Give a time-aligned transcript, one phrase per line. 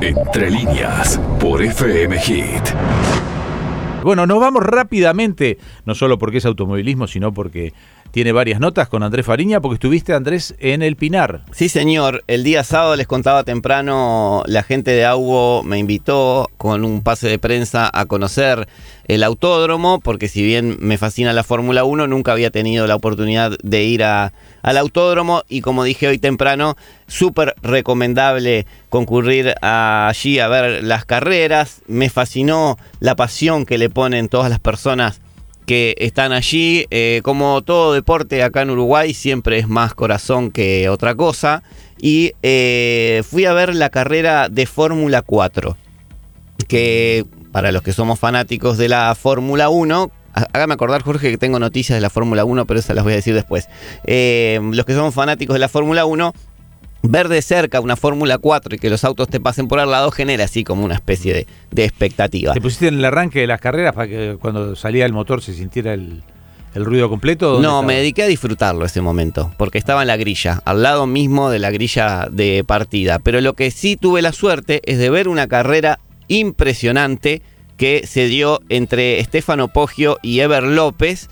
[0.00, 2.62] Entre líneas, por FM Hit.
[4.02, 7.72] Bueno, nos vamos rápidamente, no solo porque es automovilismo, sino porque
[8.12, 11.44] tiene varias notas con Andrés Fariña, porque estuviste, Andrés, en el Pinar.
[11.50, 12.22] Sí, señor.
[12.26, 17.28] El día sábado les contaba temprano, la gente de Augo me invitó con un pase
[17.28, 18.68] de prensa a conocer
[19.08, 23.56] el autódromo, porque si bien me fascina la Fórmula 1, nunca había tenido la oportunidad
[23.62, 26.76] de ir a, al autódromo y como dije hoy temprano,
[27.06, 31.80] súper recomendable concurrir allí a ver las carreras.
[31.86, 35.22] Me fascinó la pasión que le ponen todas las personas
[35.66, 36.86] que están allí.
[36.90, 41.62] Eh, como todo deporte acá en Uruguay, siempre es más corazón que otra cosa.
[42.00, 45.76] Y eh, fui a ver la carrera de Fórmula 4,
[46.68, 51.58] que para los que somos fanáticos de la Fórmula 1, Hágame acordar, Jorge, que tengo
[51.58, 53.68] noticias de la Fórmula 1, pero esas las voy a decir después.
[54.04, 56.32] Eh, los que somos fanáticos de la Fórmula 1,
[57.02, 60.10] ver de cerca una Fórmula 4 y que los autos te pasen por al lado
[60.10, 62.52] genera así como una especie de, expectativa.
[62.52, 65.54] ¿Te pusiste en el arranque de las carreras para que cuando salía el motor se
[65.54, 66.22] sintiera el,
[66.74, 67.60] ruido completo?
[67.60, 71.50] No, me dediqué a disfrutarlo ese momento, porque estaba en la grilla, al lado mismo
[71.50, 73.18] de la grilla de partida.
[73.18, 75.98] Pero lo que sí tuve la suerte es de ver una carrera
[76.28, 77.42] impresionante
[77.76, 81.28] que se dio entre Estefano Poggio y Ever López.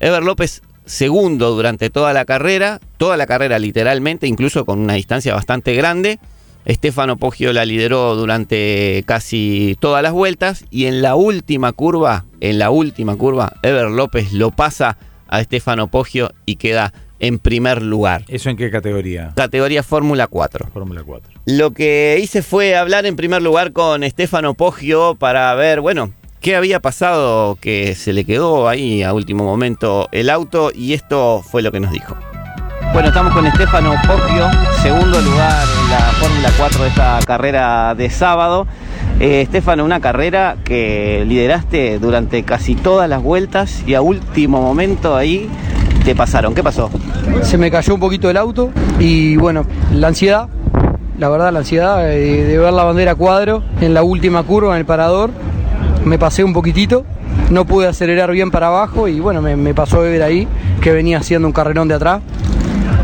[0.00, 5.34] Ever López segundo durante toda la carrera, toda la carrera literalmente, incluso con una distancia
[5.34, 6.18] bastante grande.
[6.64, 12.58] Estefano Poggio la lideró durante casi todas las vueltas y en la última curva, en
[12.58, 18.24] la última curva, Ever López lo pasa a Estefano Poggio y queda en primer lugar.
[18.28, 19.32] ¿Eso en qué categoría?
[19.36, 20.70] Categoría Fórmula 4.
[20.72, 21.40] Fórmula 4.
[21.46, 26.56] Lo que hice fue hablar en primer lugar con Estefano Poggio para ver, bueno, qué
[26.56, 31.62] había pasado que se le quedó ahí a último momento el auto y esto fue
[31.62, 32.16] lo que nos dijo.
[32.92, 34.48] Bueno, estamos con Estefano Poggio,
[34.82, 38.66] segundo lugar en la Fórmula 4 de esta carrera de sábado.
[39.20, 45.14] Eh, Estefano, una carrera que lideraste durante casi todas las vueltas y a último momento
[45.14, 45.48] ahí
[46.04, 46.54] te pasaron.
[46.54, 46.90] ¿Qué pasó?
[47.42, 50.48] Se me cayó un poquito el auto y bueno, la ansiedad,
[51.18, 54.80] la verdad, la ansiedad de, de ver la bandera cuadro en la última curva en
[54.80, 55.30] el parador
[56.04, 57.04] me pasé un poquitito,
[57.50, 60.46] no pude acelerar bien para abajo y bueno, me, pasó a ver ahí
[60.80, 62.20] que venía haciendo un carrerón de atrás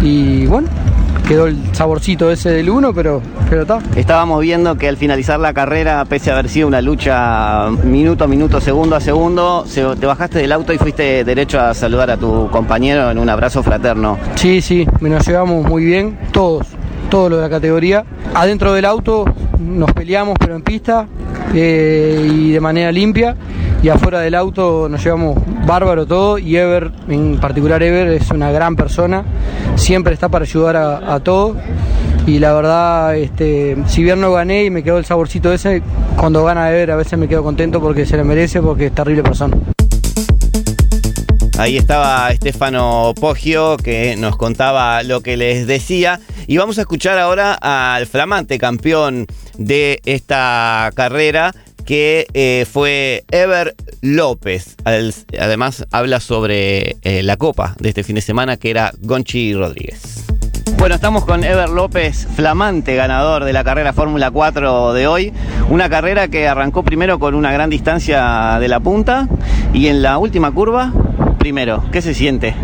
[0.00, 0.68] y bueno,
[1.26, 3.78] quedó el saborcito ese del uno, pero, pero está.
[3.94, 8.26] Estábamos viendo que al finalizar la carrera, pese a haber sido una lucha minuto a
[8.26, 9.64] minuto, segundo a segundo,
[9.98, 13.62] te bajaste del auto y fuiste derecho a saludar a tu compañero en un abrazo
[13.62, 14.18] fraterno.
[14.34, 16.66] Sí, sí, nos llevamos muy bien, todos,
[17.10, 18.04] todos los de la categoría.
[18.34, 19.24] Adentro del auto
[19.58, 21.06] nos peleamos, pero en pista,
[21.54, 23.36] eh, y de manera limpia.
[23.82, 28.52] Y afuera del auto nos llevamos bárbaro todo y Ever, en particular Ever, es una
[28.52, 29.24] gran persona,
[29.74, 31.56] siempre está para ayudar a, a todos.
[32.26, 35.82] Y la verdad, este, si bien no gané y me quedó el saborcito ese,
[36.16, 39.24] cuando gana Ever a veces me quedo contento porque se le merece, porque es terrible
[39.24, 39.56] persona.
[41.58, 46.20] Ahí estaba Estefano Poggio que nos contaba lo que les decía.
[46.46, 49.26] Y vamos a escuchar ahora al flamante campeón
[49.66, 54.76] de esta carrera que eh, fue Ever López.
[54.84, 60.24] Además habla sobre eh, la copa de este fin de semana que era Gonchi Rodríguez.
[60.78, 65.32] Bueno, estamos con Ever López, flamante ganador de la carrera Fórmula 4 de hoy.
[65.70, 69.28] Una carrera que arrancó primero con una gran distancia de la punta
[69.72, 70.92] y en la última curva,
[71.38, 71.84] primero.
[71.92, 72.56] ¿Qué se siente?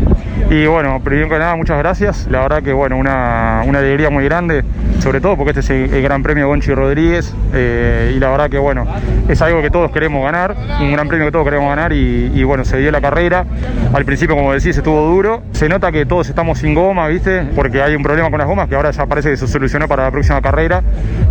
[0.51, 2.27] Y bueno, primero que nada, muchas gracias.
[2.31, 4.65] La verdad que bueno, una, alegría muy grande,
[4.99, 7.35] sobre todo porque este es el, Gran Premio Gonchi Rodríguez.
[7.53, 8.87] Eh, y la verdad que bueno,
[9.29, 12.65] es algo que todos queremos ganar, un gran premio que todos queremos ganar y, bueno,
[12.65, 13.45] se dio la carrera.
[13.93, 15.43] Al principio, como decís, estuvo duro.
[15.53, 17.43] Se nota que todos estamos sin goma, ¿viste?
[17.55, 20.05] Porque hay un problema con las gomas que ahora ya parece que se solucionó para
[20.05, 20.83] la próxima carrera.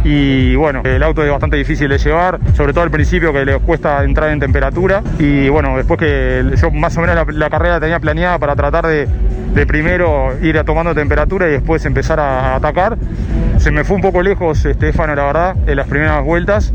[0.03, 3.57] Y bueno, el auto es bastante difícil de llevar, sobre todo al principio que le
[3.59, 5.01] cuesta entrar en temperatura.
[5.18, 8.97] Y bueno, después que yo más o menos la carrera tenía planeada para tratar de
[9.53, 12.97] de, primero ir a tomando temperatura y después empezar a, atacar.
[13.58, 16.74] Se me fue un poco lejos Estefano, la verdad, en las primeras vueltas.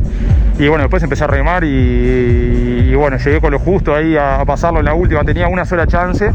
[0.58, 4.80] Y bueno, después empecé a remar y, bueno, llegué con lo justo ahí a, pasarlo
[4.80, 5.24] en la última.
[5.24, 6.32] Tenía una sola chance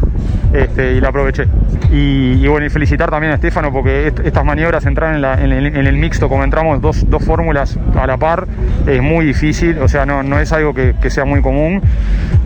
[0.53, 1.47] este, y la aproveché.
[1.91, 6.43] Y, bueno, y felicitar también a Estefano porque estas maniobras, entrar en, el, mixto como
[6.43, 8.47] entramos dos, fórmulas a la par,
[8.85, 11.81] es muy difícil, o sea, no, no es algo que, sea muy común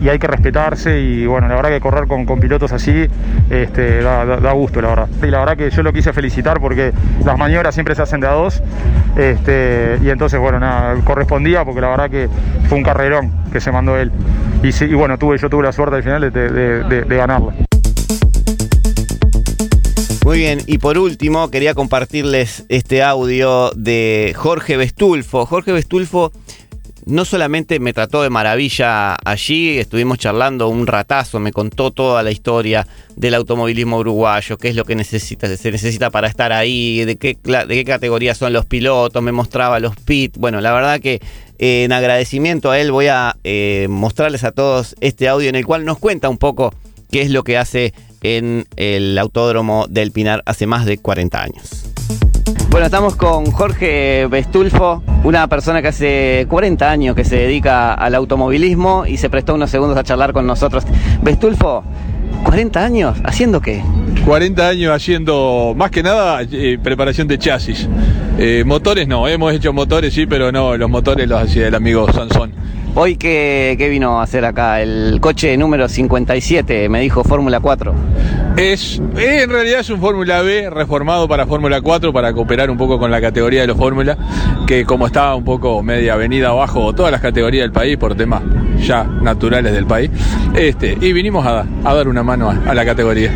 [0.00, 3.08] y hay que respetarse y bueno, la verdad que correr con, pilotos así
[3.50, 5.08] este, da, gusto, la verdad.
[5.22, 6.92] Y la verdad que yo lo quise felicitar porque
[7.24, 8.62] las maniobras siempre se hacen de a dos
[9.16, 12.28] este, y entonces, bueno, nada, correspondía porque la verdad que
[12.68, 14.10] fue un carrerón que se mandó él.
[14.62, 17.22] Y, bueno, tuve, yo tuve la suerte al final de, de.
[20.24, 25.44] Muy bien, y por último quería compartirles este audio de Jorge Bestulfo.
[25.46, 26.32] Jorge Bestulfo
[27.04, 32.30] no solamente me trató de maravilla allí, estuvimos charlando un ratazo, me contó toda la
[32.30, 32.86] historia
[33.16, 37.36] del automovilismo uruguayo, qué es lo que necesita, se necesita para estar ahí, de qué,
[37.84, 40.38] categoría son los pilotos, me mostraba los pits.
[40.38, 41.20] Bueno, la verdad que
[41.58, 45.66] eh, en agradecimiento a él voy a eh, mostrarles a todos este audio en el
[45.66, 46.72] cual nos cuenta un poco
[47.12, 47.92] qué es lo que hace
[48.22, 51.84] en el Autódromo del Pinar hace más de 40 años.
[52.70, 58.14] Bueno, estamos con Jorge Bestulfo, una persona que hace 40 años que se dedica al
[58.14, 60.84] automovilismo y se prestó unos segundos a charlar con nosotros.
[61.22, 61.84] Bestulfo,
[62.44, 63.84] 40 años, ¿haciendo qué?
[64.24, 67.88] 40 años haciendo más que nada eh, preparación de chasis.
[68.38, 72.10] Eh, motores no, hemos hecho motores sí, pero no, los motores los hacía el amigo
[72.10, 72.61] Sansón.
[72.94, 74.82] Hoy, ¿qué, ¿qué, vino a hacer acá?
[74.82, 77.94] El coche número 57, me dijo Fórmula 4.
[78.58, 82.98] Es, en realidad es un Fórmula B reformado para Fórmula 4 para cooperar un poco
[82.98, 84.18] con la categoría de los Fórmula,
[84.66, 88.42] que como estaba un poco media avenida abajo todas las categorías del país por temas
[88.78, 90.10] ya naturales del país,
[90.54, 93.32] este, y vinimos a, dar una mano a, a la categoría.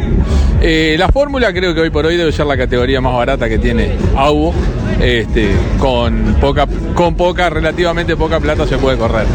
[0.60, 3.58] Eh, la Fórmula creo que hoy por hoy debe ser la categoría más barata que
[3.58, 4.52] tiene AUBO,
[5.00, 9.26] este, con poca, con poca, relativamente poca plata se puede correr.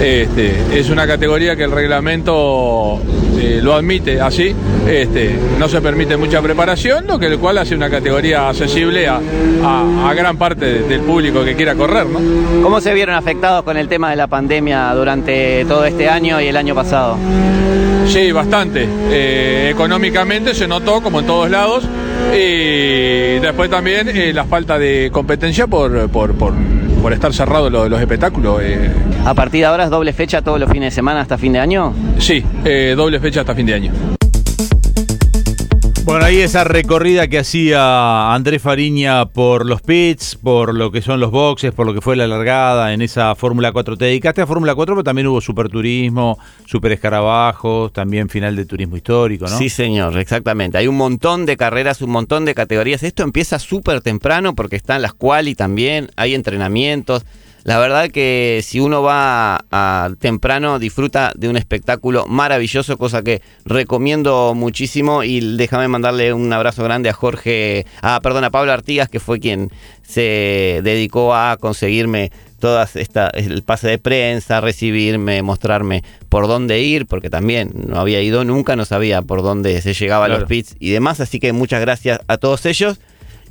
[0.00, 3.00] Este, es una categoría que el reglamento
[3.38, 4.54] eh, lo admite así,
[4.88, 9.20] este, no se permite mucha preparación, lo que el cual hace una categoría accesible a,
[9.62, 12.06] a, a gran parte de, del público que quiera correr.
[12.06, 12.18] ¿no?
[12.62, 16.48] ¿Cómo se vieron afectados con el tema de la pandemia durante todo este año y
[16.48, 17.16] el año pasado?
[18.08, 18.86] Sí, bastante.
[19.10, 21.84] Eh, económicamente se notó como en todos lados
[22.34, 26.52] y después también eh, la falta de competencia por, por, por,
[27.02, 28.60] por estar cerrados los, los espectáculos.
[28.62, 28.90] Eh.
[29.24, 31.60] ¿A partir de ahora es doble fecha todos los fines de semana hasta fin de
[31.60, 31.92] año?
[32.18, 33.92] Sí, eh, doble fecha hasta fin de año.
[36.04, 41.18] Bueno, ahí esa recorrida que hacía Andrés Fariña por los pits, por lo que son
[41.18, 43.96] los boxes, por lo que fue la largada en esa Fórmula 4.
[43.96, 48.98] Te dedicaste a Fórmula 4, pero también hubo Superturismo, Super Escarabajos, también final de turismo
[48.98, 49.56] histórico, ¿no?
[49.56, 50.76] Sí, señor, exactamente.
[50.76, 53.02] Hay un montón de carreras, un montón de categorías.
[53.02, 57.24] Esto empieza súper temprano porque están las quali también, hay entrenamientos.
[57.64, 63.22] La verdad que si uno va a, a temprano disfruta de un espectáculo maravilloso, cosa
[63.22, 68.70] que recomiendo muchísimo y déjame mandarle un abrazo grande a Jorge, a perdón, a Pablo
[68.70, 69.70] Artigas que fue quien
[70.02, 72.30] se dedicó a conseguirme
[72.60, 78.20] todas esta el pase de prensa, recibirme, mostrarme por dónde ir, porque también no había
[78.20, 80.36] ido nunca, no sabía por dónde se llegaba claro.
[80.36, 83.00] a los pits y demás, así que muchas gracias a todos ellos.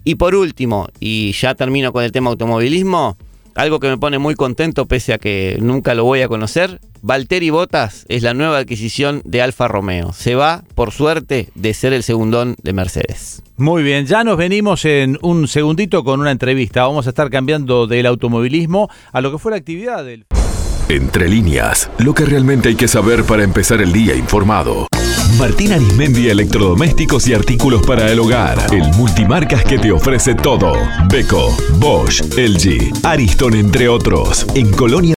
[0.03, 3.17] Y por último, y ya termino con el tema automovilismo,
[3.55, 6.79] algo que me pone muy contento pese a que nunca lo voy a conocer.
[7.01, 10.13] Valtteri Bottas es la nueva adquisición de Alfa Romeo.
[10.13, 13.43] Se va, por suerte, de ser el segundón de Mercedes.
[13.57, 16.83] Muy bien, ya nos venimos en un segundito con una entrevista.
[16.83, 20.25] Vamos a estar cambiando del automovilismo a lo que fue la actividad del...
[20.89, 24.87] Entre líneas, lo que realmente hay que saber para empezar el día informado.
[25.37, 28.57] Martín Arismendi Electrodomésticos y Artículos para el Hogar.
[28.71, 30.73] El multimarcas que te ofrece todo.
[31.09, 34.45] Beco, Bosch, LG, Ariston, entre otros.
[34.53, 35.11] En Colonia